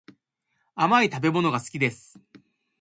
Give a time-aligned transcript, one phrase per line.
[0.73, 2.19] 甘い食べ物が好きです